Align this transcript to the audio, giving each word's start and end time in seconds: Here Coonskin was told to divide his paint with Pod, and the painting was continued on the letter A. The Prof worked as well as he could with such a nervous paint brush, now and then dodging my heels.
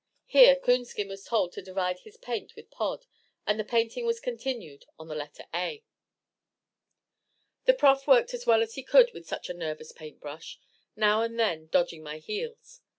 Here 0.25 0.55
Coonskin 0.55 1.09
was 1.09 1.25
told 1.25 1.51
to 1.53 1.61
divide 1.61 1.99
his 1.99 2.17
paint 2.17 2.55
with 2.55 2.71
Pod, 2.71 3.05
and 3.45 3.59
the 3.59 3.63
painting 3.63 4.03
was 4.03 4.19
continued 4.19 4.85
on 4.97 5.07
the 5.07 5.13
letter 5.13 5.45
A. 5.53 5.83
The 7.65 7.75
Prof 7.75 8.07
worked 8.07 8.33
as 8.33 8.47
well 8.47 8.63
as 8.63 8.73
he 8.73 8.81
could 8.81 9.13
with 9.13 9.27
such 9.27 9.47
a 9.47 9.53
nervous 9.53 9.91
paint 9.91 10.19
brush, 10.19 10.57
now 10.95 11.21
and 11.21 11.39
then 11.39 11.67
dodging 11.67 12.01
my 12.01 12.17
heels. 12.17 12.81